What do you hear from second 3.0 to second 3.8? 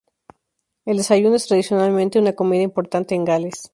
en Gales.